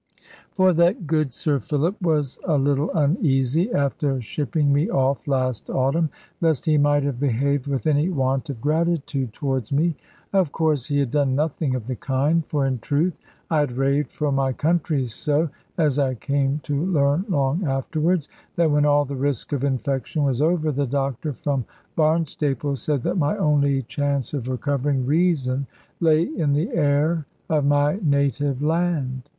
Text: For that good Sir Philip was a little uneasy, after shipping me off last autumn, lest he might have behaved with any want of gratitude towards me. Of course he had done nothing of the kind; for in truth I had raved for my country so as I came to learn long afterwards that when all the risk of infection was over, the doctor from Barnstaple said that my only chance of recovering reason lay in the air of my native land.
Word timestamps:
For 0.49 0.73
that 0.73 1.05
good 1.05 1.31
Sir 1.31 1.59
Philip 1.59 2.01
was 2.01 2.39
a 2.45 2.57
little 2.57 2.89
uneasy, 2.89 3.71
after 3.71 4.19
shipping 4.19 4.73
me 4.73 4.89
off 4.89 5.27
last 5.27 5.69
autumn, 5.69 6.09
lest 6.41 6.65
he 6.65 6.79
might 6.79 7.03
have 7.03 7.19
behaved 7.19 7.67
with 7.67 7.85
any 7.85 8.09
want 8.09 8.49
of 8.49 8.59
gratitude 8.59 9.31
towards 9.31 9.71
me. 9.71 9.95
Of 10.33 10.51
course 10.51 10.87
he 10.87 10.97
had 10.97 11.11
done 11.11 11.35
nothing 11.35 11.75
of 11.75 11.85
the 11.85 11.95
kind; 11.95 12.43
for 12.47 12.65
in 12.65 12.79
truth 12.79 13.15
I 13.51 13.59
had 13.59 13.73
raved 13.73 14.09
for 14.11 14.31
my 14.31 14.53
country 14.53 15.05
so 15.05 15.49
as 15.77 15.99
I 15.99 16.15
came 16.15 16.61
to 16.63 16.83
learn 16.83 17.25
long 17.29 17.63
afterwards 17.67 18.27
that 18.55 18.71
when 18.71 18.85
all 18.87 19.05
the 19.05 19.15
risk 19.15 19.53
of 19.53 19.63
infection 19.63 20.23
was 20.23 20.41
over, 20.41 20.71
the 20.71 20.87
doctor 20.87 21.31
from 21.31 21.63
Barnstaple 21.95 22.75
said 22.75 23.03
that 23.03 23.19
my 23.19 23.37
only 23.37 23.83
chance 23.83 24.33
of 24.33 24.47
recovering 24.47 25.05
reason 25.05 25.67
lay 25.99 26.23
in 26.23 26.53
the 26.53 26.71
air 26.71 27.27
of 27.49 27.65
my 27.65 27.99
native 28.01 28.63
land. 28.63 29.29